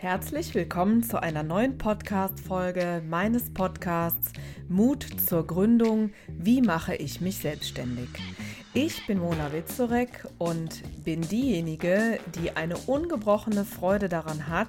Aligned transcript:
Herzlich 0.00 0.54
willkommen 0.54 1.02
zu 1.02 1.22
einer 1.22 1.42
neuen 1.42 1.76
Podcast-Folge 1.76 3.02
meines 3.06 3.52
Podcasts 3.52 4.32
Mut 4.66 5.06
zur 5.26 5.46
Gründung. 5.46 6.12
Wie 6.26 6.62
mache 6.62 6.94
ich 6.94 7.20
mich 7.20 7.36
selbstständig? 7.36 8.08
Ich 8.72 9.06
bin 9.06 9.18
Mona 9.18 9.52
Witzorek 9.52 10.26
und 10.38 11.04
bin 11.04 11.20
diejenige, 11.20 12.18
die 12.34 12.56
eine 12.56 12.78
ungebrochene 12.78 13.66
Freude 13.66 14.08
daran 14.08 14.48
hat, 14.48 14.68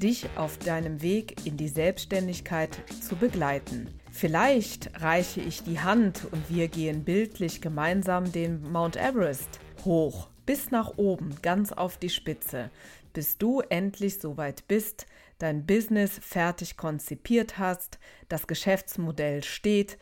dich 0.00 0.24
auf 0.36 0.56
deinem 0.56 1.02
Weg 1.02 1.44
in 1.44 1.58
die 1.58 1.68
Selbstständigkeit 1.68 2.78
zu 3.06 3.16
begleiten. 3.16 3.86
Vielleicht 4.10 5.02
reiche 5.02 5.42
ich 5.42 5.62
die 5.62 5.80
Hand 5.80 6.26
und 6.32 6.48
wir 6.48 6.68
gehen 6.68 7.04
bildlich 7.04 7.60
gemeinsam 7.60 8.32
den 8.32 8.72
Mount 8.72 8.96
Everest 8.96 9.60
hoch, 9.84 10.28
bis 10.50 10.72
nach 10.72 10.98
oben, 10.98 11.36
ganz 11.42 11.70
auf 11.70 11.96
die 11.96 12.08
Spitze. 12.10 12.70
Bis 13.12 13.38
du 13.38 13.60
endlich 13.60 14.18
so 14.18 14.36
weit 14.36 14.66
bist, 14.66 15.06
dein 15.38 15.64
Business 15.64 16.18
fertig 16.20 16.76
konzipiert 16.76 17.56
hast, 17.58 18.00
das 18.28 18.48
Geschäftsmodell 18.48 19.44
steht, 19.44 19.96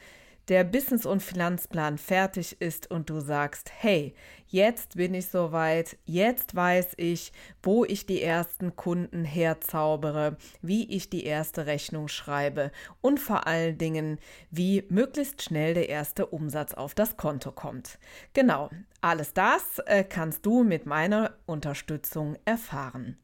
der 0.48 0.64
Business- 0.64 1.06
und 1.06 1.22
Finanzplan 1.22 1.98
fertig 1.98 2.60
ist 2.60 2.90
und 2.90 3.10
du 3.10 3.20
sagst, 3.20 3.70
hey, 3.76 4.14
jetzt 4.46 4.96
bin 4.96 5.12
ich 5.14 5.28
soweit, 5.28 5.98
jetzt 6.06 6.54
weiß 6.54 6.94
ich, 6.96 7.32
wo 7.62 7.84
ich 7.84 8.06
die 8.06 8.22
ersten 8.22 8.74
Kunden 8.74 9.24
herzaubere, 9.24 10.36
wie 10.62 10.88
ich 10.94 11.10
die 11.10 11.24
erste 11.24 11.66
Rechnung 11.66 12.08
schreibe 12.08 12.72
und 13.00 13.20
vor 13.20 13.46
allen 13.46 13.76
Dingen, 13.76 14.18
wie 14.50 14.84
möglichst 14.88 15.42
schnell 15.42 15.74
der 15.74 15.88
erste 15.88 16.26
Umsatz 16.26 16.72
auf 16.72 16.94
das 16.94 17.16
Konto 17.16 17.52
kommt. 17.52 17.98
Genau, 18.32 18.70
alles 19.02 19.34
das 19.34 19.80
äh, 19.86 20.02
kannst 20.04 20.46
du 20.46 20.64
mit 20.64 20.86
meiner 20.86 21.34
Unterstützung 21.46 22.36
erfahren. 22.44 23.18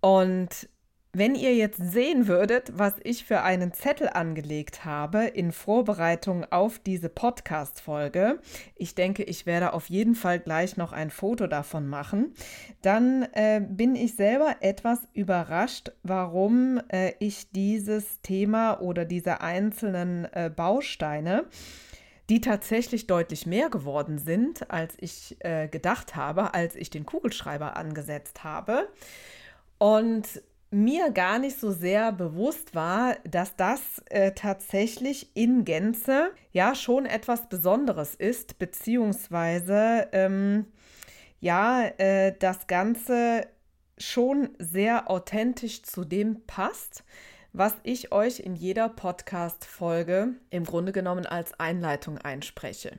Und 0.00 0.68
wenn 1.14 1.34
ihr 1.34 1.54
jetzt 1.54 1.78
sehen 1.78 2.26
würdet, 2.26 2.72
was 2.74 2.94
ich 3.04 3.24
für 3.24 3.42
einen 3.42 3.72
Zettel 3.72 4.08
angelegt 4.08 4.84
habe 4.84 5.24
in 5.24 5.52
Vorbereitung 5.52 6.44
auf 6.50 6.78
diese 6.78 7.08
Podcast-Folge, 7.08 8.40
ich 8.74 8.94
denke, 8.94 9.22
ich 9.22 9.46
werde 9.46 9.72
auf 9.72 9.88
jeden 9.88 10.14
Fall 10.14 10.40
gleich 10.40 10.76
noch 10.76 10.92
ein 10.92 11.10
Foto 11.10 11.46
davon 11.46 11.86
machen, 11.88 12.34
dann 12.82 13.22
äh, 13.32 13.60
bin 13.66 13.94
ich 13.94 14.16
selber 14.16 14.56
etwas 14.60 14.98
überrascht, 15.12 15.92
warum 16.02 16.80
äh, 16.88 17.12
ich 17.20 17.50
dieses 17.52 18.20
Thema 18.22 18.80
oder 18.80 19.04
diese 19.04 19.40
einzelnen 19.40 20.26
äh, 20.32 20.50
Bausteine 20.54 21.44
die 22.30 22.40
tatsächlich 22.40 23.06
deutlich 23.06 23.44
mehr 23.44 23.68
geworden 23.68 24.18
sind, 24.18 24.70
als 24.70 24.94
ich 24.98 25.36
äh, 25.40 25.68
gedacht 25.68 26.16
habe, 26.16 26.54
als 26.54 26.74
ich 26.74 26.88
den 26.88 27.04
Kugelschreiber 27.04 27.76
angesetzt 27.76 28.44
habe. 28.44 28.88
Und 29.76 30.42
mir 30.74 31.10
gar 31.10 31.38
nicht 31.38 31.58
so 31.58 31.70
sehr 31.70 32.10
bewusst 32.10 32.74
war, 32.74 33.16
dass 33.24 33.54
das 33.56 33.80
äh, 34.06 34.32
tatsächlich 34.32 35.30
in 35.34 35.64
Gänze 35.64 36.32
ja 36.50 36.74
schon 36.74 37.06
etwas 37.06 37.48
Besonderes 37.48 38.14
ist, 38.14 38.58
beziehungsweise 38.58 40.08
ähm, 40.12 40.66
ja, 41.40 41.84
äh, 41.98 42.34
das 42.38 42.66
Ganze 42.66 43.46
schon 43.98 44.50
sehr 44.58 45.08
authentisch 45.08 45.84
zu 45.84 46.04
dem 46.04 46.44
passt, 46.46 47.04
was 47.52 47.74
ich 47.84 48.10
euch 48.10 48.40
in 48.40 48.56
jeder 48.56 48.88
Podcast-Folge 48.88 50.34
im 50.50 50.64
Grunde 50.64 50.90
genommen 50.90 51.24
als 51.24 51.58
Einleitung 51.60 52.18
einspreche. 52.18 52.98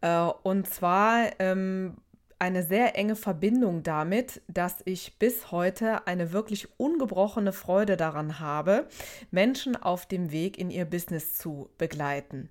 Äh, 0.00 0.30
und 0.44 0.68
zwar 0.68 1.40
ähm, 1.40 1.96
eine 2.38 2.62
sehr 2.62 2.96
enge 2.96 3.16
Verbindung 3.16 3.82
damit, 3.82 4.42
dass 4.48 4.82
ich 4.84 5.18
bis 5.18 5.50
heute 5.50 6.06
eine 6.06 6.32
wirklich 6.32 6.68
ungebrochene 6.78 7.52
Freude 7.52 7.96
daran 7.96 8.40
habe, 8.40 8.88
Menschen 9.30 9.76
auf 9.76 10.06
dem 10.06 10.30
Weg 10.32 10.58
in 10.58 10.70
ihr 10.70 10.84
Business 10.84 11.34
zu 11.34 11.70
begleiten. 11.78 12.50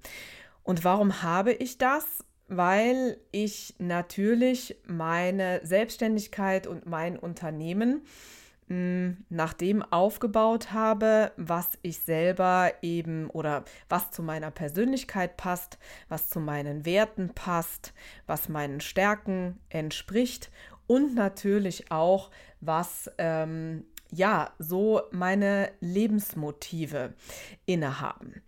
Und 0.63 0.83
warum 0.83 1.21
habe 1.21 1.53
ich 1.53 1.77
das? 1.77 2.05
Weil 2.47 3.17
ich 3.31 3.75
natürlich 3.79 4.77
meine 4.85 5.61
Selbstständigkeit 5.63 6.67
und 6.67 6.85
mein 6.85 7.17
Unternehmen 7.17 8.01
nach 8.67 9.53
dem 9.53 9.83
aufgebaut 9.83 10.71
habe, 10.71 11.31
was 11.37 11.77
ich 11.81 11.99
selber 11.99 12.71
eben 12.81 13.29
oder 13.29 13.63
was 13.89 14.11
zu 14.11 14.23
meiner 14.23 14.51
Persönlichkeit 14.51 15.37
passt, 15.37 15.77
was 16.09 16.29
zu 16.29 16.39
meinen 16.39 16.85
Werten 16.85 17.33
passt, 17.33 17.93
was 18.25 18.49
meinen 18.49 18.81
Stärken 18.81 19.59
entspricht 19.69 20.49
und 20.87 21.15
natürlich 21.15 21.91
auch, 21.91 22.31
was 22.61 23.11
ähm, 23.17 23.85
ja 24.11 24.51
so 24.59 25.01
meine 25.11 25.71
Lebensmotive 25.79 27.13
innehaben. 27.65 28.41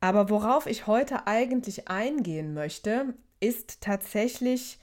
Aber 0.00 0.30
worauf 0.30 0.66
ich 0.66 0.86
heute 0.86 1.26
eigentlich 1.26 1.88
eingehen 1.88 2.54
möchte, 2.54 3.14
ist 3.40 3.80
tatsächlich 3.80 4.78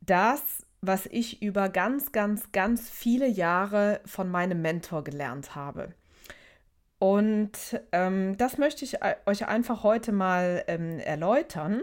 das, 0.00 0.66
was 0.80 1.06
ich 1.06 1.42
über 1.42 1.68
ganz, 1.68 2.12
ganz, 2.12 2.52
ganz 2.52 2.88
viele 2.88 3.26
Jahre 3.26 4.00
von 4.06 4.30
meinem 4.30 4.62
Mentor 4.62 5.04
gelernt 5.04 5.54
habe. 5.54 5.94
Und 6.98 7.52
ähm, 7.92 8.36
das 8.36 8.58
möchte 8.58 8.84
ich 8.84 8.98
euch 9.26 9.46
einfach 9.46 9.82
heute 9.82 10.12
mal 10.12 10.64
ähm, 10.66 10.98
erläutern, 10.98 11.82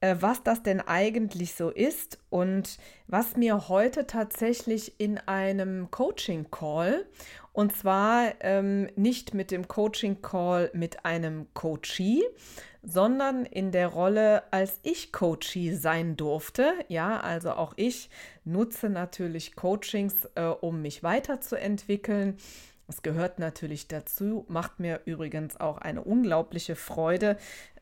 äh, 0.00 0.16
was 0.18 0.42
das 0.42 0.62
denn 0.62 0.80
eigentlich 0.80 1.54
so 1.54 1.70
ist 1.70 2.18
und 2.30 2.78
was 3.06 3.36
mir 3.36 3.68
heute 3.68 4.06
tatsächlich 4.06 4.98
in 4.98 5.18
einem 5.18 5.90
Coaching-Call, 5.90 7.06
und 7.52 7.76
zwar 7.76 8.32
ähm, 8.40 8.88
nicht 8.96 9.34
mit 9.34 9.50
dem 9.50 9.68
Coaching-Call 9.68 10.70
mit 10.72 11.04
einem 11.04 11.46
Coachee, 11.54 12.22
sondern 12.82 13.44
in 13.44 13.72
der 13.72 13.88
Rolle, 13.88 14.44
als 14.52 14.78
ich 14.82 15.12
Coachee 15.12 15.74
sein 15.74 16.16
durfte. 16.16 16.72
Ja, 16.88 17.20
also 17.20 17.52
auch 17.52 17.74
ich 17.76 18.08
nutze 18.44 18.88
natürlich 18.88 19.56
Coachings, 19.56 20.26
äh, 20.34 20.44
um 20.44 20.80
mich 20.80 21.02
weiterzuentwickeln. 21.02 22.38
Es 22.88 23.02
gehört 23.02 23.38
natürlich 23.38 23.86
dazu, 23.86 24.44
macht 24.48 24.80
mir 24.80 25.02
übrigens 25.04 25.60
auch 25.60 25.78
eine 25.78 26.02
unglaubliche 26.02 26.74
Freude, 26.74 27.36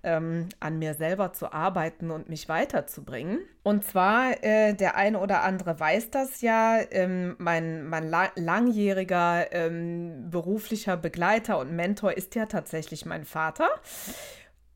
ähm, 0.08 0.48
an 0.58 0.78
mir 0.78 0.94
selber 0.94 1.32
zu 1.34 1.52
arbeiten 1.52 2.10
und 2.10 2.30
mich 2.30 2.48
weiterzubringen. 2.48 3.40
Und 3.62 3.84
zwar, 3.84 4.42
äh, 4.42 4.72
der 4.74 4.96
eine 4.96 5.20
oder 5.20 5.42
andere 5.42 5.78
weiß 5.78 6.10
das 6.10 6.40
ja, 6.40 6.78
ähm, 6.90 7.36
mein, 7.38 7.84
mein 7.84 8.08
la 8.08 8.30
langjähriger 8.34 9.52
ähm, 9.52 10.30
beruflicher 10.30 10.96
Begleiter 10.96 11.58
und 11.58 11.76
Mentor 11.76 12.12
ist 12.12 12.34
ja 12.34 12.46
tatsächlich 12.46 13.04
mein 13.04 13.24
Vater. 13.24 13.68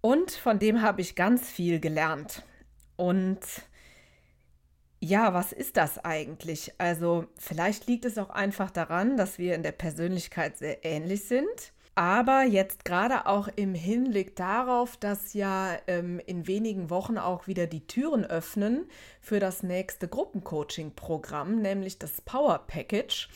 Und 0.02 0.32
von 0.32 0.58
dem 0.58 0.82
habe 0.82 1.00
ich 1.00 1.16
ganz 1.16 1.48
viel 1.48 1.80
gelernt. 1.80 2.42
Und 2.96 3.40
ja, 5.00 5.32
was 5.32 5.52
ist 5.52 5.78
das 5.78 6.04
eigentlich? 6.04 6.74
Also 6.78 7.26
vielleicht 7.38 7.86
liegt 7.86 8.04
es 8.04 8.18
auch 8.18 8.30
einfach 8.30 8.70
daran, 8.70 9.16
dass 9.16 9.38
wir 9.38 9.54
in 9.54 9.62
der 9.62 9.72
Persönlichkeit 9.72 10.58
sehr 10.58 10.84
ähnlich 10.84 11.24
sind. 11.24 11.71
Aber 11.94 12.44
jetzt 12.44 12.84
gerade 12.84 13.26
auch 13.26 13.48
im 13.54 13.74
Hinblick 13.74 14.34
darauf, 14.34 14.96
dass 14.96 15.34
ja 15.34 15.76
ähm, 15.86 16.20
in 16.24 16.46
wenigen 16.46 16.88
Wochen 16.88 17.18
auch 17.18 17.46
wieder 17.46 17.66
die 17.66 17.86
Türen 17.86 18.24
öffnen 18.24 18.86
für 19.20 19.40
das 19.40 19.62
nächste 19.62 20.08
Gruppencoaching-Programm, 20.08 21.60
nämlich 21.60 21.98
das 21.98 22.20
Power 22.22 22.58
Package 22.66 23.28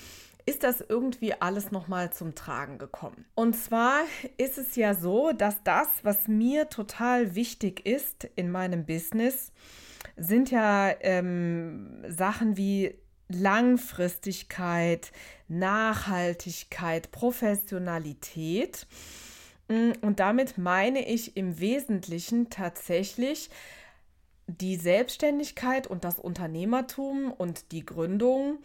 ist 0.49 0.63
das 0.63 0.81
irgendwie 0.81 1.35
alles 1.35 1.73
nochmal 1.73 2.13
zum 2.13 2.37
Tragen 2.37 2.79
gekommen. 2.79 3.27
Und 3.35 3.57
zwar 3.57 4.03
ist 4.39 4.59
es 4.59 4.77
ja 4.77 4.95
so, 4.95 5.33
dass 5.33 5.63
das, 5.65 5.89
was 6.05 6.29
mir 6.29 6.69
total 6.69 7.35
wichtig 7.35 7.85
ist 7.85 8.29
in 8.37 8.53
meinem 8.53 8.87
Business, 8.87 9.53
sind 10.17 10.53
ja 10.53 10.95
ähm, 11.01 12.05
Sachen 12.09 12.57
wie 12.57 12.95
Langfristigkeit, 13.29 15.13
Nachhaltigkeit, 15.49 17.11
Professionalität. 17.11 18.87
Mm, 19.69 19.93
und 20.01 20.21
damit 20.21 20.59
meine 20.59 21.07
ich 21.07 21.37
im 21.37 21.59
Wesentlichen 21.59 22.51
tatsächlich 22.51 23.51
die 24.47 24.77
Selbstständigkeit 24.77 25.87
und 25.87 26.05
das 26.05 26.19
Unternehmertum 26.19 27.33
und 27.33 27.73
die 27.73 27.85
Gründung 27.85 28.59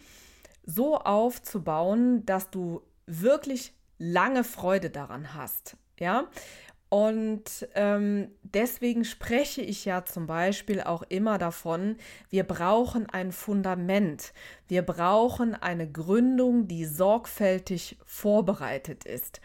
so 0.64 0.98
aufzubauen, 0.98 2.24
dass 2.24 2.50
du 2.50 2.82
wirklich 3.06 3.72
lange 3.98 4.44
Freude 4.44 4.90
daran 4.90 5.34
hast. 5.34 5.76
Ja, 5.98 6.28
und 6.92 7.66
ähm, 7.74 8.28
deswegen 8.42 9.06
spreche 9.06 9.62
ich 9.62 9.86
ja 9.86 10.04
zum 10.04 10.26
Beispiel 10.26 10.82
auch 10.82 11.02
immer 11.04 11.38
davon, 11.38 11.96
wir 12.28 12.44
brauchen 12.44 13.08
ein 13.08 13.32
Fundament. 13.32 14.34
Wir 14.68 14.82
brauchen 14.82 15.54
eine 15.54 15.90
Gründung, 15.90 16.68
die 16.68 16.84
sorgfältig 16.84 17.96
vorbereitet 18.04 19.06
ist. 19.06 19.40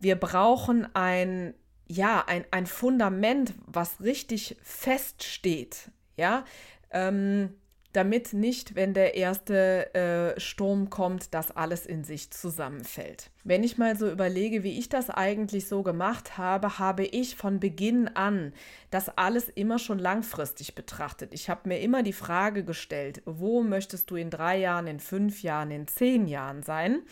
Wir 0.00 0.16
brauchen 0.16 0.88
ein, 0.92 1.54
ja, 1.86 2.24
ein, 2.26 2.44
ein 2.50 2.66
Fundament, 2.66 3.54
was 3.64 4.00
richtig 4.00 4.56
fest 4.64 5.22
steht. 5.22 5.92
Ja, 6.16 6.44
ähm, 6.90 7.54
damit 7.92 8.32
nicht, 8.32 8.74
wenn 8.74 8.94
der 8.94 9.14
erste 9.14 9.94
äh, 9.94 10.40
Sturm 10.40 10.90
kommt, 10.90 11.34
das 11.34 11.50
alles 11.50 11.86
in 11.86 12.04
sich 12.04 12.30
zusammenfällt. 12.30 13.30
Wenn 13.44 13.64
ich 13.64 13.78
mal 13.78 13.96
so 13.96 14.10
überlege, 14.10 14.62
wie 14.62 14.78
ich 14.78 14.88
das 14.88 15.10
eigentlich 15.10 15.68
so 15.68 15.82
gemacht 15.82 16.38
habe, 16.38 16.78
habe 16.78 17.04
ich 17.04 17.36
von 17.36 17.60
Beginn 17.60 18.08
an 18.08 18.52
das 18.90 19.16
alles 19.16 19.48
immer 19.48 19.78
schon 19.78 19.98
langfristig 19.98 20.74
betrachtet. 20.74 21.34
Ich 21.34 21.50
habe 21.50 21.68
mir 21.68 21.80
immer 21.80 22.02
die 22.02 22.12
Frage 22.12 22.64
gestellt, 22.64 23.22
wo 23.24 23.62
möchtest 23.62 24.10
du 24.10 24.16
in 24.16 24.30
drei 24.30 24.58
Jahren, 24.58 24.86
in 24.86 25.00
fünf 25.00 25.42
Jahren, 25.42 25.70
in 25.70 25.86
zehn 25.86 26.26
Jahren 26.26 26.62
sein? 26.62 27.02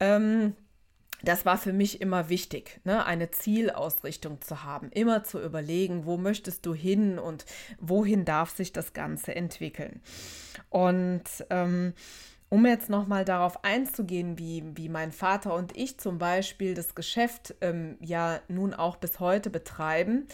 Ähm, 0.00 0.54
das 1.28 1.44
war 1.44 1.58
für 1.58 1.72
mich 1.72 2.00
immer 2.00 2.28
wichtig, 2.28 2.80
ne? 2.84 3.04
eine 3.06 3.30
Zielausrichtung 3.30 4.40
zu 4.40 4.64
haben, 4.64 4.90
immer 4.90 5.24
zu 5.24 5.40
überlegen, 5.40 6.06
wo 6.06 6.16
möchtest 6.16 6.66
du 6.66 6.74
hin 6.74 7.18
und 7.18 7.44
wohin 7.78 8.24
darf 8.24 8.50
sich 8.50 8.72
das 8.72 8.92
Ganze 8.92 9.34
entwickeln. 9.34 10.00
Und 10.70 11.24
ähm, 11.50 11.94
um 12.48 12.66
jetzt 12.66 12.90
nochmal 12.90 13.24
darauf 13.24 13.64
einzugehen, 13.64 14.38
wie, 14.38 14.64
wie 14.76 14.88
mein 14.88 15.12
Vater 15.12 15.54
und 15.54 15.76
ich 15.76 15.98
zum 15.98 16.18
Beispiel 16.18 16.74
das 16.74 16.94
Geschäft 16.94 17.54
ähm, 17.60 17.96
ja 18.00 18.40
nun 18.48 18.74
auch 18.74 18.96
bis 18.96 19.18
heute 19.18 19.50
betreiben, 19.50 20.26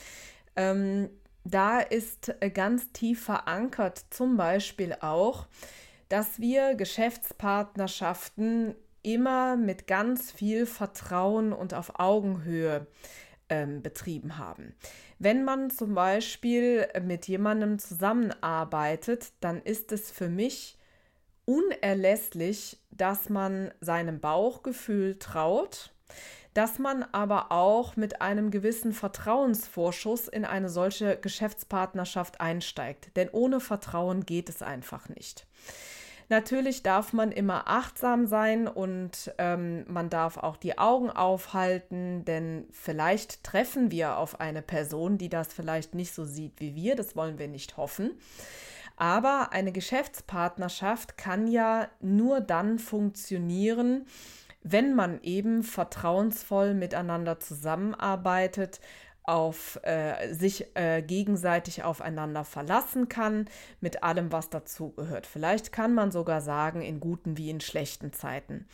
ähm, 0.56 1.08
da 1.44 1.80
ist 1.80 2.34
äh, 2.40 2.50
ganz 2.50 2.92
tief 2.92 3.24
verankert 3.24 4.04
zum 4.10 4.36
Beispiel 4.36 4.96
auch, 5.00 5.46
dass 6.08 6.40
wir 6.40 6.74
Geschäftspartnerschaften 6.74 8.74
immer 9.02 9.56
mit 9.56 9.86
ganz 9.86 10.30
viel 10.30 10.66
Vertrauen 10.66 11.52
und 11.52 11.74
auf 11.74 11.98
Augenhöhe 11.98 12.86
ähm, 13.48 13.82
betrieben 13.82 14.38
haben. 14.38 14.74
Wenn 15.18 15.44
man 15.44 15.70
zum 15.70 15.94
Beispiel 15.94 16.88
mit 17.02 17.28
jemandem 17.28 17.78
zusammenarbeitet, 17.78 19.32
dann 19.40 19.60
ist 19.60 19.92
es 19.92 20.10
für 20.10 20.28
mich 20.28 20.78
unerlässlich, 21.44 22.78
dass 22.90 23.28
man 23.28 23.72
seinem 23.80 24.20
Bauchgefühl 24.20 25.18
traut, 25.18 25.92
dass 26.54 26.78
man 26.78 27.02
aber 27.12 27.52
auch 27.52 27.96
mit 27.96 28.22
einem 28.22 28.50
gewissen 28.50 28.92
Vertrauensvorschuss 28.92 30.28
in 30.28 30.44
eine 30.44 30.68
solche 30.68 31.16
Geschäftspartnerschaft 31.16 32.40
einsteigt. 32.40 33.16
Denn 33.16 33.28
ohne 33.30 33.60
Vertrauen 33.60 34.26
geht 34.26 34.48
es 34.48 34.62
einfach 34.62 35.08
nicht. 35.08 35.46
Natürlich 36.30 36.84
darf 36.84 37.12
man 37.12 37.32
immer 37.32 37.66
achtsam 37.66 38.28
sein 38.28 38.68
und 38.68 39.34
ähm, 39.38 39.84
man 39.88 40.10
darf 40.10 40.36
auch 40.36 40.56
die 40.56 40.78
Augen 40.78 41.10
aufhalten, 41.10 42.24
denn 42.24 42.68
vielleicht 42.70 43.42
treffen 43.42 43.90
wir 43.90 44.16
auf 44.16 44.38
eine 44.38 44.62
Person, 44.62 45.18
die 45.18 45.28
das 45.28 45.52
vielleicht 45.52 45.96
nicht 45.96 46.14
so 46.14 46.24
sieht 46.24 46.60
wie 46.60 46.76
wir. 46.76 46.94
Das 46.94 47.16
wollen 47.16 47.40
wir 47.40 47.48
nicht 47.48 47.76
hoffen. 47.76 48.12
Aber 48.96 49.48
eine 49.50 49.72
Geschäftspartnerschaft 49.72 51.18
kann 51.18 51.48
ja 51.48 51.88
nur 51.98 52.40
dann 52.40 52.78
funktionieren, 52.78 54.06
wenn 54.62 54.94
man 54.94 55.20
eben 55.22 55.64
vertrauensvoll 55.64 56.74
miteinander 56.74 57.40
zusammenarbeitet 57.40 58.80
auf 59.30 59.78
äh, 59.84 60.34
sich 60.34 60.66
äh, 60.74 61.02
gegenseitig 61.02 61.84
aufeinander 61.84 62.42
verlassen 62.42 63.08
kann, 63.08 63.46
mit 63.80 64.02
allem, 64.02 64.32
was 64.32 64.50
dazugehört. 64.50 65.24
Vielleicht 65.24 65.70
kann 65.70 65.94
man 65.94 66.10
sogar 66.10 66.40
sagen, 66.40 66.82
in 66.82 66.98
guten 66.98 67.38
wie 67.38 67.48
in 67.48 67.60
schlechten 67.60 68.12
Zeiten. 68.12 68.66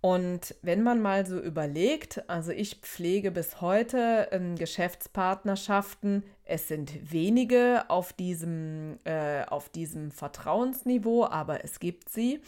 Und 0.00 0.54
wenn 0.62 0.82
man 0.82 1.02
mal 1.02 1.26
so 1.26 1.38
überlegt, 1.38 2.24
also 2.30 2.50
ich 2.50 2.76
pflege 2.76 3.30
bis 3.30 3.60
heute 3.60 4.28
ähm, 4.30 4.56
Geschäftspartnerschaften, 4.56 6.24
es 6.46 6.68
sind 6.68 7.12
wenige 7.12 7.84
auf 7.88 8.14
diesem, 8.14 8.98
äh, 9.04 9.44
auf 9.44 9.68
diesem 9.68 10.10
Vertrauensniveau, 10.10 11.26
aber 11.26 11.62
es 11.62 11.78
gibt 11.78 12.08
sie. 12.08 12.40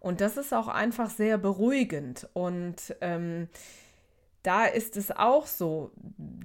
Und 0.00 0.20
das 0.20 0.36
ist 0.36 0.52
auch 0.52 0.66
einfach 0.66 1.10
sehr 1.10 1.38
beruhigend. 1.38 2.28
Und 2.32 2.96
ähm, 3.00 3.48
da 4.42 4.64
ist 4.66 4.96
es 4.96 5.10
auch 5.10 5.46
so, 5.46 5.92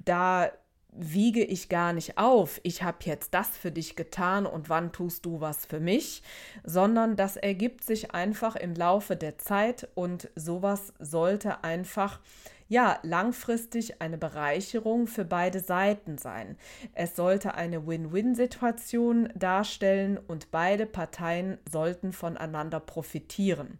da 0.04 0.50
wiege 0.98 1.44
ich 1.44 1.68
gar 1.68 1.92
nicht 1.92 2.16
auf, 2.16 2.60
ich 2.62 2.82
habe 2.82 2.98
jetzt 3.02 3.34
das 3.34 3.48
für 3.48 3.70
dich 3.70 3.96
getan 3.96 4.46
und 4.46 4.70
wann 4.70 4.92
tust 4.92 5.26
du 5.26 5.40
was 5.40 5.66
für 5.66 5.80
mich, 5.80 6.22
sondern 6.64 7.16
das 7.16 7.36
ergibt 7.36 7.84
sich 7.84 8.12
einfach 8.12 8.56
im 8.56 8.74
Laufe 8.74 9.14
der 9.14 9.36
Zeit 9.38 9.88
und 9.94 10.30
sowas 10.34 10.94
sollte 10.98 11.64
einfach 11.64 12.20
ja, 12.68 12.98
langfristig 13.02 14.00
eine 14.02 14.18
Bereicherung 14.18 15.06
für 15.06 15.24
beide 15.24 15.60
Seiten 15.60 16.18
sein. 16.18 16.56
Es 16.94 17.14
sollte 17.14 17.54
eine 17.54 17.86
Win-Win-Situation 17.86 19.28
darstellen 19.36 20.18
und 20.18 20.50
beide 20.50 20.86
Parteien 20.86 21.58
sollten 21.70 22.12
voneinander 22.12 22.80
profitieren. 22.80 23.78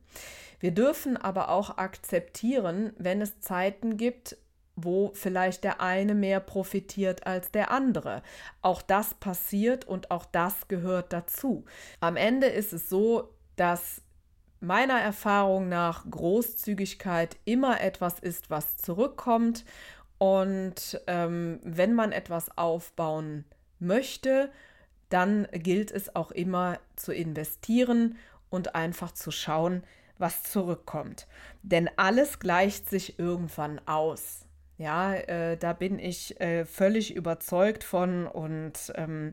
Wir 0.61 0.73
dürfen 0.73 1.17
aber 1.17 1.51
auch 1.51 1.79
akzeptieren, 1.79 2.93
wenn 2.99 3.21
es 3.21 3.41
Zeiten 3.41 3.97
gibt, 3.97 4.37
wo 4.77 5.11
vielleicht 5.15 5.65
der 5.65 5.81
eine 5.81 6.15
mehr 6.15 6.39
profitiert 6.39 7.27
als 7.27 7.51
der 7.51 7.71
andere. 7.71 8.23
Auch 8.61 8.83
das 8.83 9.15
passiert 9.15 9.87
und 9.87 10.11
auch 10.11 10.27
das 10.27 10.69
gehört 10.69 11.13
dazu. 11.13 11.65
Am 12.01 12.17
Ende 12.17 12.47
ist 12.47 12.75
es 12.75 12.91
so, 12.91 13.31
dass 13.57 14.03
meiner 14.61 15.01
Erfahrung 15.01 15.69
nach 15.69 16.09
Großzügigkeit 16.11 17.37
immer 17.45 17.81
etwas 17.81 18.19
ist, 18.21 18.51
was 18.51 18.77
zurückkommt. 18.77 19.65
Und 20.19 21.01
ähm, 21.07 21.61
wenn 21.63 21.95
man 21.95 22.13
etwas 22.13 22.57
aufbauen 22.57 23.45
möchte, 23.79 24.51
dann 25.09 25.47
gilt 25.53 25.91
es 25.91 26.15
auch 26.17 26.31
immer 26.31 26.79
zu 26.97 27.13
investieren 27.13 28.17
und 28.51 28.75
einfach 28.75 29.13
zu 29.13 29.31
schauen, 29.31 29.83
was 30.19 30.43
zurückkommt. 30.43 31.27
Denn 31.63 31.91
alles 31.97 32.39
gleicht 32.39 32.89
sich 32.89 33.19
irgendwann 33.19 33.81
aus. 33.87 34.47
Ja, 34.79 35.15
äh, 35.15 35.57
da 35.57 35.73
bin 35.73 35.99
ich 35.99 36.39
äh, 36.41 36.65
völlig 36.65 37.15
überzeugt 37.15 37.83
von 37.83 38.27
und 38.27 38.93
ähm, 38.95 39.33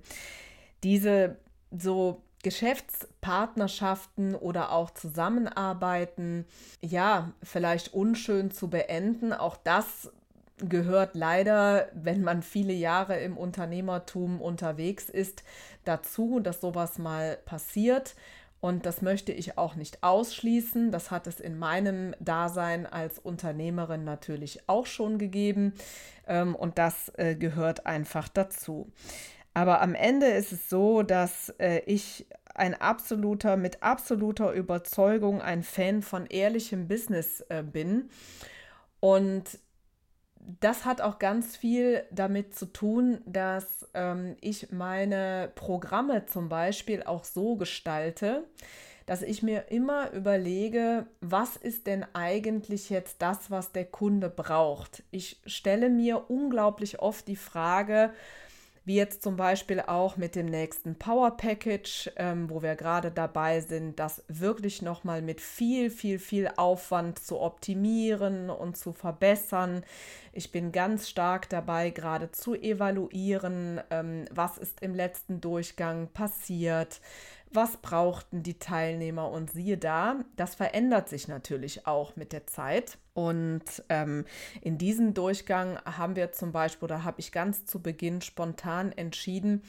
diese 0.84 1.38
so 1.72 2.22
Geschäftspartnerschaften 2.44 4.36
oder 4.36 4.72
auch 4.72 4.92
Zusammenarbeiten, 4.92 6.46
ja, 6.82 7.32
vielleicht 7.42 7.94
unschön 7.94 8.52
zu 8.52 8.70
beenden. 8.70 9.34
Auch 9.34 9.58
das 9.58 10.12
gehört 10.58 11.16
leider, 11.16 11.90
wenn 11.94 12.22
man 12.22 12.44
viele 12.44 12.74
Jahre 12.74 13.20
im 13.20 13.38
Unternehmertum 13.38 14.42
unterwegs 14.42 15.10
ist, 15.10 15.44
dazu, 15.84 16.40
dass 16.40 16.62
sowas 16.62 17.00
mal 17.00 17.38
passiert. 17.46 18.16
Und 18.64 18.86
das 18.86 19.02
möchte 19.02 19.34
ich 19.34 19.58
auch 19.58 19.76
nicht 19.76 20.04
ausschließen. 20.04 20.90
Das 20.90 21.12
hat 21.12 21.28
es 21.28 21.42
in 21.42 21.60
meinem 21.60 22.16
Dasein 22.22 22.86
als 22.86 23.20
Unternehmerin 23.20 24.06
natürlich 24.06 24.62
auch 24.68 24.86
schon 24.86 25.18
gegeben. 25.18 25.74
Ähm, 26.28 26.56
und 26.56 26.78
das 26.78 27.12
äh, 27.18 27.36
gehört 27.36 27.86
einfach 27.86 28.30
dazu. 28.30 28.90
Aber 29.54 29.82
am 29.82 29.96
Ende 29.96 30.28
ist 30.28 30.54
es 30.54 30.70
so, 30.70 31.04
dass 31.04 31.50
äh, 31.58 31.82
ich 31.88 32.26
ein 32.56 32.74
absoluter, 32.74 33.58
mit 33.58 33.84
absoluter 33.84 34.54
Überzeugung 34.54 35.42
ein 35.42 35.62
Fan 35.62 36.02
von 36.02 36.26
ehrlichem 36.26 36.88
Business 36.88 37.42
äh, 37.50 37.64
bin. 37.64 38.10
Und 39.02 39.60
das 40.60 40.86
hat 40.86 41.02
auch 41.02 41.20
ganz 41.20 41.56
viel 41.56 42.04
damit 42.12 42.56
zu 42.56 42.66
tun, 42.66 43.22
dass 43.26 43.88
ähm, 43.94 44.36
ich 44.42 44.72
meine 44.72 45.52
Programme 45.56 46.26
zum 46.26 46.50
Beispiel 46.50 47.04
auch 47.04 47.24
so 47.24 47.56
gestalte, 47.56 48.44
dass 49.06 49.22
ich 49.22 49.44
mir 49.44 49.70
immer 49.70 50.12
überlege, 50.12 51.08
was 51.20 51.58
ist 51.58 51.88
denn 51.88 52.06
eigentlich 52.14 52.90
jetzt 52.90 53.22
das, 53.22 53.52
was 53.52 53.72
der 53.72 53.86
Kunde 53.86 54.30
braucht. 54.30 55.04
Ich 55.12 55.42
stelle 55.46 55.90
mir 55.90 56.30
unglaublich 56.30 57.00
oft 57.00 57.28
die 57.28 57.36
Frage, 57.36 58.14
wie 58.86 58.96
jetzt 58.96 59.24
zum 59.24 59.38
Beispiel 59.38 59.80
auch 59.80 60.18
mit 60.18 60.36
dem 60.36 60.48
nächsten 60.48 60.96
Power 60.96 61.38
Package, 61.38 62.12
ähm, 62.18 62.50
wo 62.50 62.62
wir 62.62 62.76
gerade 62.76 63.12
dabei 63.12 63.62
sind, 63.62 63.98
das 63.98 64.24
wirklich 64.28 64.82
nochmal 64.82 65.22
mit 65.22 65.40
viel, 65.40 65.90
viel, 65.90 66.20
viel 66.20 66.50
Aufwand 66.58 67.20
zu 67.20 67.40
optimieren 67.40 68.50
und 68.50 68.76
zu 68.76 68.92
verbessern. 68.92 69.84
Ich 70.34 70.52
bin 70.52 70.72
ganz 70.72 71.10
stark 71.10 71.48
dabei, 71.50 71.92
gerade 71.92 72.32
zu 72.32 72.56
evaluieren, 72.56 73.80
ähm, 73.90 74.26
was 74.32 74.58
ist 74.58 74.82
im 74.82 74.96
letzten 74.96 75.40
Durchgang 75.40 76.10
passiert, 76.10 77.00
was 77.56 77.78
brauchten 77.78 78.44
die 78.44 78.60
Teilnehmer 78.60 79.30
und 79.30 79.52
siehe 79.52 79.78
da, 79.78 80.18
das 80.36 80.56
verändert 80.56 81.10
sich 81.10 81.28
natürlich 81.28 81.88
auch 81.88 82.16
mit 82.16 82.34
der 82.34 82.48
Zeit. 82.48 82.98
Und 83.14 83.64
ähm, 83.90 84.26
in 84.62 84.78
diesem 84.78 85.14
Durchgang 85.14 85.78
haben 85.86 86.16
wir 86.16 86.32
zum 86.32 86.52
Beispiel, 86.52 86.86
oder 86.86 87.04
habe 87.04 87.20
ich 87.20 87.32
ganz 87.32 87.66
zu 87.66 87.82
Beginn 87.82 88.22
spontan 88.22 88.92
entschieden, 88.92 89.64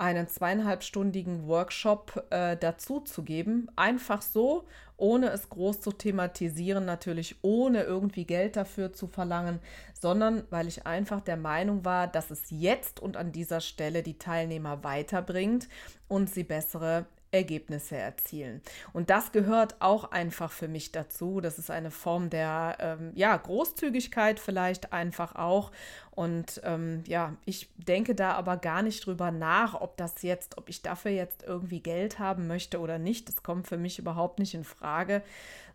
einen 0.00 0.28
zweieinhalbstündigen 0.28 1.46
Workshop 1.46 2.26
äh, 2.30 2.56
dazu 2.56 3.00
zu 3.00 3.22
geben. 3.22 3.68
Einfach 3.76 4.22
so, 4.22 4.64
ohne 4.96 5.28
es 5.28 5.50
groß 5.50 5.82
zu 5.82 5.92
thematisieren, 5.92 6.86
natürlich 6.86 7.36
ohne 7.42 7.82
irgendwie 7.82 8.24
Geld 8.24 8.56
dafür 8.56 8.94
zu 8.94 9.08
verlangen, 9.08 9.60
sondern 10.00 10.44
weil 10.48 10.68
ich 10.68 10.86
einfach 10.86 11.20
der 11.20 11.36
Meinung 11.36 11.84
war, 11.84 12.06
dass 12.06 12.30
es 12.30 12.44
jetzt 12.48 12.98
und 12.98 13.18
an 13.18 13.30
dieser 13.30 13.60
Stelle 13.60 14.02
die 14.02 14.18
Teilnehmer 14.18 14.82
weiterbringt 14.84 15.68
und 16.08 16.30
sie 16.30 16.44
bessere 16.44 17.04
Ergebnisse 17.32 17.96
erzielen. 17.96 18.60
Und 18.92 19.10
das 19.10 19.32
gehört 19.32 19.76
auch 19.80 20.10
einfach 20.10 20.50
für 20.50 20.68
mich 20.68 20.90
dazu. 20.92 21.40
Das 21.40 21.58
ist 21.58 21.70
eine 21.70 21.90
Form 21.90 22.28
der 22.28 22.76
ähm, 22.80 23.12
ja, 23.14 23.36
Großzügigkeit 23.36 24.40
vielleicht 24.40 24.92
einfach 24.92 25.36
auch. 25.36 25.70
Und 26.10 26.60
ähm, 26.64 27.04
ja, 27.06 27.36
ich 27.44 27.70
denke 27.76 28.14
da 28.14 28.32
aber 28.32 28.56
gar 28.56 28.82
nicht 28.82 29.06
drüber 29.06 29.30
nach, 29.30 29.80
ob 29.80 29.96
das 29.96 30.22
jetzt, 30.22 30.58
ob 30.58 30.68
ich 30.68 30.82
dafür 30.82 31.12
jetzt 31.12 31.44
irgendwie 31.44 31.80
Geld 31.80 32.18
haben 32.18 32.46
möchte 32.48 32.80
oder 32.80 32.98
nicht. 32.98 33.28
Das 33.28 33.42
kommt 33.42 33.68
für 33.68 33.78
mich 33.78 33.98
überhaupt 33.98 34.38
nicht 34.38 34.54
in 34.54 34.64
Frage, 34.64 35.22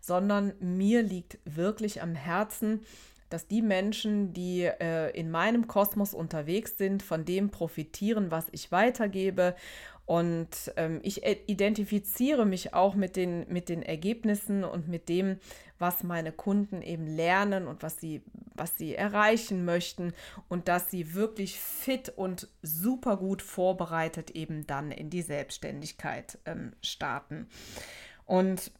sondern 0.00 0.52
mir 0.60 1.02
liegt 1.02 1.38
wirklich 1.44 2.02
am 2.02 2.14
Herzen, 2.14 2.84
dass 3.28 3.48
die 3.48 3.62
Menschen, 3.62 4.32
die 4.32 4.62
äh, 4.62 5.10
in 5.18 5.30
meinem 5.30 5.66
Kosmos 5.66 6.14
unterwegs 6.14 6.78
sind, 6.78 7.02
von 7.02 7.24
dem 7.24 7.50
profitieren, 7.50 8.30
was 8.30 8.46
ich 8.52 8.70
weitergebe 8.70 9.56
und 10.06 10.72
ähm, 10.76 11.00
ich 11.02 11.26
identifiziere 11.26 12.46
mich 12.46 12.72
auch 12.74 12.94
mit 12.94 13.16
den, 13.16 13.44
mit 13.52 13.68
den 13.68 13.82
Ergebnissen 13.82 14.62
und 14.62 14.86
mit 14.86 15.08
dem, 15.08 15.40
was 15.80 16.04
meine 16.04 16.30
Kunden 16.30 16.80
eben 16.80 17.08
lernen 17.08 17.66
und 17.66 17.82
was 17.82 17.98
sie, 17.98 18.22
was 18.54 18.76
sie 18.76 18.94
erreichen 18.94 19.64
möchten 19.64 20.14
und 20.48 20.68
dass 20.68 20.90
sie 20.92 21.14
wirklich 21.14 21.58
fit 21.58 22.08
und 22.08 22.48
super 22.62 23.16
gut 23.16 23.42
vorbereitet 23.42 24.30
eben 24.30 24.64
dann 24.66 24.92
in 24.92 25.10
die 25.10 25.22
Selbstständigkeit 25.22 26.38
ähm, 26.46 26.72
starten. 26.82 27.48
Und 28.24 28.70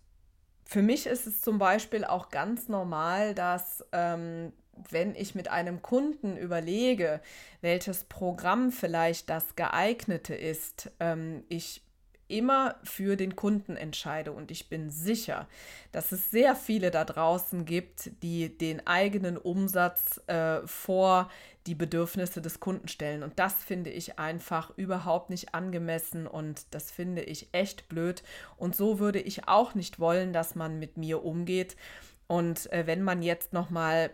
für 0.65 0.83
mich 0.83 1.07
ist 1.07 1.27
es 1.27 1.43
zum 1.43 1.59
Beispiel 1.59 2.05
auch 2.05 2.29
ganz 2.31 2.69
normal, 2.69 3.35
dass 3.35 3.85
ähm, 3.91 4.53
wenn 4.91 5.15
ich 5.15 5.35
mit 5.35 5.49
einem 5.49 5.83
Kunden 5.83 6.37
überlege, 6.37 7.21
welches 7.61 8.05
Programm 8.05 8.73
vielleicht 8.73 9.31
das 9.31 9.57
geeignete 9.57 10.35
ist, 10.35 10.91
ähm, 11.01 11.45
ich 11.49 11.83
immer 12.29 12.77
für 12.83 13.17
den 13.17 13.37
Kunden 13.37 13.77
entscheide. 13.77 14.33
Und 14.33 14.51
ich 14.51 14.69
bin 14.69 14.91
sicher, 14.91 15.47
dass 15.93 16.13
es 16.13 16.31
sehr 16.31 16.57
viele 16.57 16.91
da 16.91 17.05
draußen 17.05 17.65
gibt, 17.65 18.11
die 18.23 18.57
den 18.57 18.87
eigenen 18.87 19.37
Umsatz 19.37 20.21
äh, 20.27 20.67
vor 20.67 21.31
die 21.67 21.75
Bedürfnisse 21.75 22.41
des 22.41 22.61
Kunden 22.61 22.89
stellen. 22.89 23.23
Und 23.23 23.39
das 23.39 23.55
finde 23.55 23.91
ich 23.91 24.19
einfach 24.19 24.77
überhaupt 24.77 25.31
nicht 25.31 25.55
angemessen 25.55 26.27
und 26.27 26.67
das 26.73 26.91
finde 26.91 27.23
ich 27.23 27.49
echt 27.53 27.89
blöd. 27.89 28.23
Und 28.57 28.77
so 28.77 28.99
würde 28.99 29.21
ich 29.21 29.49
auch 29.49 29.75
nicht 29.75 29.99
wollen, 29.99 30.33
dass 30.33 30.55
man 30.55 30.79
mit 30.79 30.97
mir 30.97 31.25
umgeht. 31.25 31.77
Und 32.29 32.73
äh, 32.73 32.87
wenn 32.87 33.03
man 33.03 33.23
jetzt 33.23 33.53
noch 33.53 33.71
mal 33.71 34.11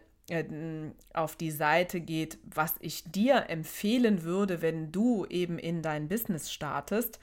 auf 1.13 1.37
die 1.37 1.51
Seite 1.51 2.01
geht, 2.01 2.39
was 2.45 2.75
ich 2.81 3.05
dir 3.05 3.49
empfehlen 3.49 4.23
würde, 4.23 4.63
wenn 4.63 4.93
du 4.93 5.27
eben 5.27 5.59
in 5.59 5.83
dein 5.83 6.09
Business 6.09 6.53
startest, 6.53 7.19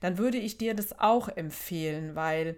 dann 0.00 0.18
würde 0.18 0.38
ich 0.38 0.58
dir 0.58 0.74
das 0.74 0.98
auch 0.98 1.28
empfehlen, 1.28 2.14
weil 2.14 2.56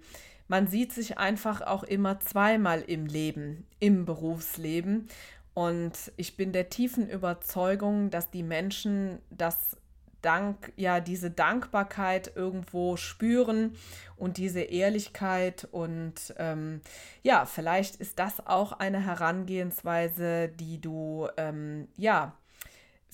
man 0.49 0.69
sieht 0.69 0.93
sich 0.93 1.19
einfach 1.19 1.61
auch 1.61 1.83
immer 1.83 2.21
zweimal 2.21 2.83
im 2.83 3.07
Leben, 3.07 3.67
im 3.81 4.05
Berufsleben. 4.05 5.09
Und 5.55 6.13
ich 6.17 6.37
bin 6.37 6.53
der 6.53 6.69
tiefen 6.69 7.09
Überzeugung, 7.09 8.11
dass 8.11 8.31
die 8.31 8.43
Menschen 8.43 9.19
das 9.31 9.77
Dank, 10.23 10.73
ja, 10.77 11.01
diese 11.01 11.31
Dankbarkeit 11.31 12.33
irgendwo 12.35 12.97
spüren 12.97 13.77
und 14.17 14.37
diese 14.37 14.61
Ehrlichkeit. 14.61 15.69
Und 15.71 16.35
ähm, 16.39 16.81
ja, 17.23 17.47
vielleicht 17.47 17.97
ist 17.97 18.19
das 18.19 18.47
auch 18.47 18.73
eine 18.73 19.05
Herangehensweise, 19.05 20.49
die 20.49 20.81
du, 20.81 21.29
ähm, 21.37 21.89
ja, 21.97 22.37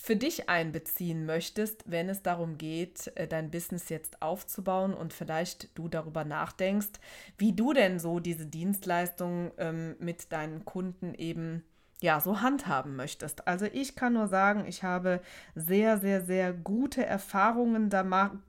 für 0.02 0.16
dich 0.16 0.48
einbeziehen 0.48 1.26
möchtest, 1.26 1.84
wenn 1.86 2.08
es 2.08 2.22
darum 2.22 2.58
geht, 2.58 3.12
äh, 3.14 3.28
dein 3.28 3.52
Business 3.52 3.88
jetzt 3.88 4.20
aufzubauen 4.20 4.94
und 4.94 5.12
vielleicht 5.12 5.78
du 5.78 5.86
darüber 5.86 6.24
nachdenkst, 6.24 6.98
wie 7.38 7.52
du 7.52 7.72
denn 7.72 8.00
so 8.00 8.18
diese 8.18 8.46
Dienstleistung 8.46 9.52
ähm, 9.58 9.94
mit 10.00 10.32
deinen 10.32 10.64
Kunden 10.64 11.14
eben 11.14 11.62
ja, 12.02 12.20
so 12.20 12.40
handhaben 12.40 12.96
möchtest. 12.96 13.46
Also 13.46 13.66
ich 13.72 13.94
kann 13.94 14.14
nur 14.14 14.26
sagen, 14.26 14.64
ich 14.66 14.82
habe 14.82 15.20
sehr, 15.54 15.98
sehr, 15.98 16.22
sehr 16.22 16.52
gute 16.52 17.06
Erfahrungen 17.06 17.90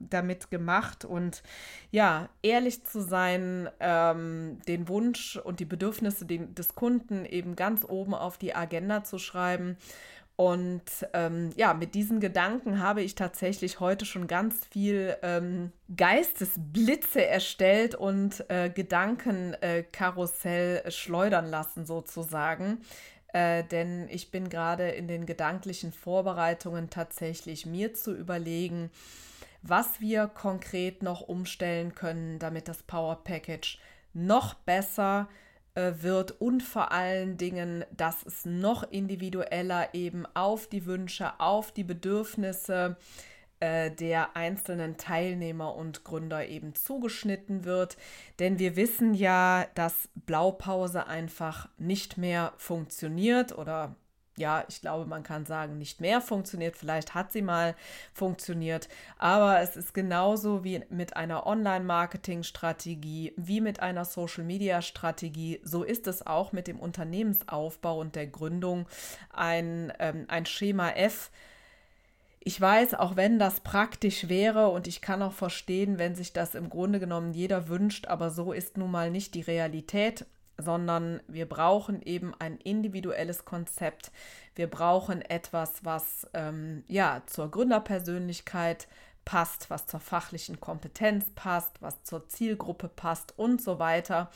damit 0.00 0.50
gemacht 0.50 1.04
und 1.04 1.44
ja, 1.92 2.28
ehrlich 2.42 2.84
zu 2.84 3.00
sein, 3.00 3.70
ähm, 3.78 4.58
den 4.66 4.88
Wunsch 4.88 5.36
und 5.36 5.60
die 5.60 5.64
Bedürfnisse 5.64 6.26
des 6.26 6.74
Kunden 6.74 7.24
eben 7.24 7.54
ganz 7.54 7.84
oben 7.88 8.14
auf 8.14 8.38
die 8.38 8.56
Agenda 8.56 9.04
zu 9.04 9.18
schreiben. 9.18 9.76
Und 10.36 10.82
ähm, 11.12 11.50
ja, 11.54 11.74
mit 11.74 11.94
diesen 11.94 12.18
Gedanken 12.18 12.80
habe 12.80 13.02
ich 13.02 13.14
tatsächlich 13.14 13.78
heute 13.78 14.04
schon 14.04 14.26
ganz 14.26 14.66
viel 14.66 15.16
ähm, 15.22 15.70
Geistesblitze 15.96 17.24
erstellt 17.24 17.94
und 17.94 18.44
äh, 18.50 18.68
Gedankenkarussell 18.68 20.82
äh, 20.84 20.90
schleudern 20.90 21.46
lassen 21.46 21.86
sozusagen 21.86 22.78
äh, 23.34 23.64
denn 23.64 24.08
ich 24.08 24.30
bin 24.30 24.48
gerade 24.48 24.90
in 24.90 25.08
den 25.08 25.26
gedanklichen 25.26 25.92
Vorbereitungen 25.92 26.88
tatsächlich 26.88 27.66
mir 27.66 27.92
zu 27.92 28.14
überlegen, 28.14 28.90
was 29.60 30.00
wir 30.00 30.28
konkret 30.28 31.02
noch 31.02 31.20
umstellen 31.20 31.94
können, 31.94 32.38
damit 32.38 32.68
das 32.68 32.84
Power 32.84 33.24
Package 33.24 33.80
noch 34.12 34.54
besser 34.54 35.28
äh, 35.74 35.92
wird 36.00 36.40
und 36.40 36.62
vor 36.62 36.92
allen 36.92 37.36
Dingen, 37.36 37.84
dass 37.90 38.24
es 38.24 38.44
noch 38.44 38.84
individueller 38.84 39.94
eben 39.94 40.26
auf 40.34 40.68
die 40.68 40.86
Wünsche, 40.86 41.32
auf 41.40 41.72
die 41.72 41.84
Bedürfnisse 41.84 42.96
äh, 42.96 43.33
der 43.60 44.36
einzelnen 44.36 44.96
Teilnehmer 44.96 45.74
und 45.74 46.04
Gründer 46.04 46.46
eben 46.46 46.74
zugeschnitten 46.74 47.64
wird. 47.64 47.96
Denn 48.38 48.58
wir 48.58 48.76
wissen 48.76 49.14
ja, 49.14 49.66
dass 49.74 50.08
Blaupause 50.26 51.06
einfach 51.06 51.68
nicht 51.78 52.18
mehr 52.18 52.52
funktioniert 52.58 53.56
oder 53.56 53.96
ja, 54.36 54.64
ich 54.68 54.80
glaube, 54.80 55.06
man 55.06 55.22
kann 55.22 55.46
sagen, 55.46 55.78
nicht 55.78 56.00
mehr 56.00 56.20
funktioniert. 56.20 56.76
Vielleicht 56.76 57.14
hat 57.14 57.30
sie 57.30 57.42
mal 57.42 57.76
funktioniert. 58.12 58.88
Aber 59.16 59.60
es 59.60 59.76
ist 59.76 59.94
genauso 59.94 60.64
wie 60.64 60.82
mit 60.90 61.16
einer 61.16 61.46
Online-Marketing-Strategie, 61.46 63.32
wie 63.36 63.60
mit 63.60 63.80
einer 63.80 64.04
Social-Media-Strategie. 64.04 65.60
So 65.62 65.84
ist 65.84 66.06
es 66.06 66.26
auch 66.26 66.52
mit 66.52 66.66
dem 66.66 66.80
Unternehmensaufbau 66.80 68.00
und 68.00 68.16
der 68.16 68.26
Gründung 68.26 68.86
ein, 69.30 69.92
ähm, 70.00 70.24
ein 70.28 70.46
Schema 70.46 70.90
F 70.90 71.30
ich 72.44 72.60
weiß, 72.60 72.94
auch 72.94 73.16
wenn 73.16 73.38
das 73.38 73.60
praktisch 73.60 74.28
wäre 74.28 74.68
und 74.68 74.86
ich 74.86 75.00
kann 75.00 75.22
auch 75.22 75.32
verstehen, 75.32 75.98
wenn 75.98 76.14
sich 76.14 76.34
das 76.34 76.54
im 76.54 76.68
Grunde 76.68 77.00
genommen 77.00 77.32
jeder 77.32 77.68
wünscht, 77.68 78.06
aber 78.06 78.30
so 78.30 78.52
ist 78.52 78.76
nun 78.76 78.90
mal 78.90 79.10
nicht 79.10 79.34
die 79.34 79.40
Realität, 79.40 80.26
sondern 80.58 81.20
wir 81.26 81.48
brauchen 81.48 82.02
eben 82.02 82.34
ein 82.38 82.58
individuelles 82.58 83.46
Konzept. 83.46 84.12
Wir 84.54 84.68
brauchen 84.68 85.22
etwas, 85.22 85.84
was 85.84 86.28
ähm, 86.34 86.84
ja 86.86 87.22
zur 87.26 87.50
Gründerpersönlichkeit 87.50 88.88
passt, 89.24 89.70
was 89.70 89.86
zur 89.86 90.00
fachlichen 90.00 90.60
Kompetenz 90.60 91.30
passt, 91.34 91.80
was 91.80 92.02
zur 92.04 92.28
Zielgruppe 92.28 92.88
passt 92.88 93.38
und 93.38 93.62
so 93.62 93.78
weiter. 93.78 94.30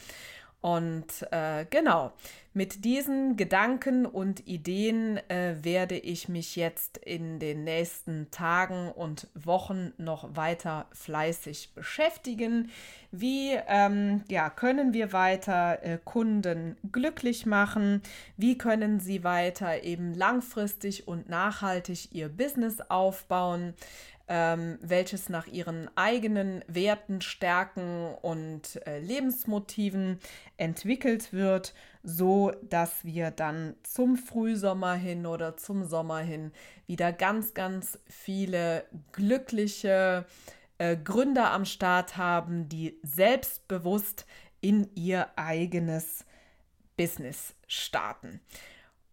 Und 0.60 1.24
äh, 1.30 1.66
genau, 1.70 2.12
mit 2.52 2.84
diesen 2.84 3.36
Gedanken 3.36 4.04
und 4.04 4.48
Ideen 4.48 5.18
äh, 5.28 5.54
werde 5.62 5.96
ich 5.96 6.28
mich 6.28 6.56
jetzt 6.56 6.98
in 6.98 7.38
den 7.38 7.62
nächsten 7.62 8.32
Tagen 8.32 8.90
und 8.90 9.28
Wochen 9.34 9.92
noch 9.98 10.34
weiter 10.34 10.86
fleißig 10.92 11.74
beschäftigen. 11.76 12.72
Wie 13.12 13.52
ähm, 13.68 14.24
ja, 14.28 14.50
können 14.50 14.92
wir 14.92 15.12
weiter 15.12 15.84
äh, 15.84 15.98
Kunden 16.04 16.76
glücklich 16.90 17.46
machen? 17.46 18.02
Wie 18.36 18.58
können 18.58 18.98
sie 18.98 19.22
weiter 19.22 19.84
eben 19.84 20.12
langfristig 20.12 21.06
und 21.06 21.28
nachhaltig 21.28 22.12
ihr 22.12 22.28
Business 22.28 22.80
aufbauen? 22.88 23.74
Ähm, 24.28 24.78
welches 24.82 25.28
nach 25.28 25.46
ihren 25.46 25.90
eigenen 25.96 26.62
Werten, 26.68 27.20
Stärken 27.20 28.14
und 28.20 28.86
äh, 28.86 28.98
Lebensmotiven 29.00 30.18
entwickelt 30.56 31.32
wird, 31.32 31.74
so 32.02 32.52
dass 32.62 33.04
wir 33.04 33.30
dann 33.30 33.74
zum 33.82 34.16
Frühsommer 34.16 34.94
hin 34.94 35.26
oder 35.26 35.56
zum 35.56 35.84
Sommer 35.84 36.18
hin 36.18 36.52
wieder 36.86 37.12
ganz, 37.12 37.54
ganz 37.54 37.98
viele 38.06 38.84
glückliche 39.12 40.26
äh, 40.78 40.96
Gründer 40.96 41.50
am 41.50 41.64
Start 41.64 42.16
haben, 42.16 42.68
die 42.68 42.98
selbstbewusst 43.02 44.26
in 44.60 44.88
ihr 44.94 45.28
eigenes 45.36 46.24
Business 46.96 47.54
starten. 47.66 48.40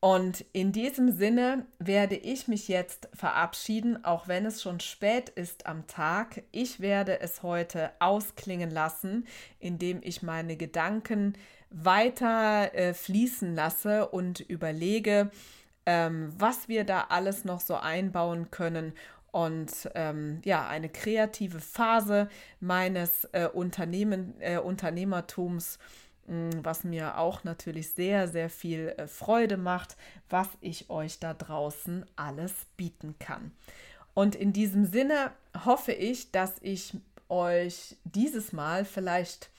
Und 0.05 0.45
in 0.53 0.71
diesem 0.71 1.11
Sinne 1.13 1.65
werde 1.79 2.15
ich 2.15 2.47
mich 2.47 2.67
jetzt 2.67 3.09
verabschieden, 3.15 4.05
auch 4.05 4.27
wenn 4.27 4.45
es 4.45 4.61
schon 4.61 4.79
spät 4.79 5.29
ist 5.29 5.65
am 5.65 5.87
Tag. 5.87 6.43
Ich 6.51 6.79
werde 6.79 7.21
es 7.21 7.41
heute 7.41 7.89
ausklingen 7.97 8.69
lassen, 8.69 9.25
indem 9.57 10.01
ich 10.03 10.21
meine 10.21 10.57
Gedanken 10.57 11.33
weiter 11.71 12.71
äh, 12.75 12.93
fließen 12.93 13.55
lasse 13.55 14.07
und 14.07 14.41
überlege, 14.41 15.31
ähm, 15.87 16.31
was 16.37 16.67
wir 16.67 16.83
da 16.83 17.05
alles 17.09 17.43
noch 17.43 17.59
so 17.59 17.73
einbauen 17.73 18.51
können 18.51 18.93
und 19.31 19.89
ähm, 19.95 20.39
ja, 20.45 20.67
eine 20.67 20.89
kreative 20.89 21.59
Phase 21.59 22.29
meines 22.59 23.23
äh, 23.31 23.47
Unternehmen, 23.51 24.39
äh, 24.39 24.59
Unternehmertums, 24.59 25.79
hm, 25.79 25.81
was 26.27 26.83
mir 26.83 27.17
auch 27.17 27.43
natürlich 27.43 27.91
sehr, 27.91 28.27
sehr 28.27 28.49
viel 28.49 28.93
äh, 28.97 29.07
Freude 29.07 29.57
macht, 29.57 29.95
was 30.29 30.47
ich 30.61 30.89
euch 30.89 31.19
da 31.19 31.33
draußen 31.33 32.05
alles 32.15 32.53
bieten 32.77 33.15
kann. 33.19 33.51
Und 34.13 34.35
in 34.35 34.53
diesem 34.53 34.85
Sinne 34.85 35.31
hoffe 35.65 35.91
ich, 35.91 36.31
dass 36.31 36.55
ich 36.61 36.97
euch 37.29 37.97
dieses 38.03 38.53
Mal 38.53 38.85
vielleicht 38.85 39.49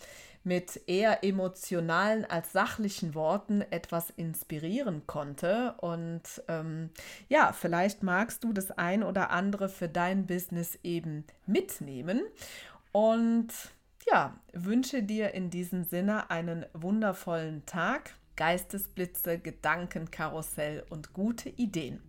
mit 0.47 0.81
eher 0.87 1.25
emotionalen 1.25 2.25
als 2.25 2.53
sachlichen 2.53 3.17
Worten 3.17 3.63
etwas 3.71 4.11
inspirieren 4.11 5.03
konnte. 5.07 5.75
Und 5.79 6.23
ähm, 6.47 6.91
ja, 7.29 7.53
vielleicht 7.53 8.05
magst 8.05 8.45
du 8.45 8.53
das 8.53 8.71
ein 8.71 9.03
oder 9.03 9.31
andere 9.31 9.69
für 9.69 9.89
dein 9.89 10.27
Business 10.27 10.79
eben 10.85 11.25
mitnehmen. 11.47 12.23
Und 12.93 13.49
ja, 14.11 14.39
wünsche 14.53 15.03
dir 15.03 15.35
in 15.35 15.51
diesem 15.51 15.85
Sinne 15.85 16.31
einen 16.31 16.67
wundervollen 16.73 17.65
Tag, 17.67 18.15
Geistesblitze, 18.37 19.39
Gedankenkarussell 19.39 20.85
und 20.91 21.13
gute 21.13 21.49
Ideen. 21.49 22.01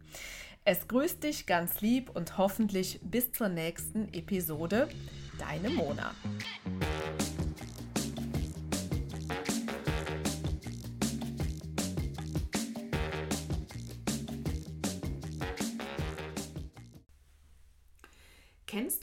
Es 0.66 0.88
grüßt 0.88 1.24
dich 1.24 1.46
ganz 1.46 1.80
lieb 1.80 2.10
und 2.14 2.38
hoffentlich 2.38 3.00
bis 3.02 3.32
zur 3.32 3.48
nächsten 3.48 4.14
Episode. 4.14 4.90
Deine 5.40 5.70
Mona. 5.70 6.14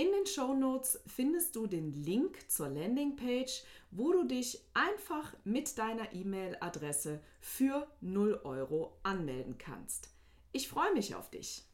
In 0.00 0.12
den 0.12 0.24
Show 0.24 0.54
Notes 0.54 0.98
findest 1.06 1.54
du 1.54 1.66
den 1.66 1.92
Link 1.92 2.50
zur 2.50 2.70
Landingpage, 2.70 3.64
wo 3.90 4.12
du 4.12 4.24
dich 4.24 4.58
einfach 4.72 5.34
mit 5.44 5.76
deiner 5.76 6.14
E-Mail-Adresse 6.14 7.20
für 7.38 7.86
0 8.00 8.40
Euro 8.44 8.96
anmelden 9.02 9.58
kannst. 9.58 10.08
Ich 10.52 10.68
freue 10.68 10.94
mich 10.94 11.14
auf 11.14 11.28
dich. 11.28 11.69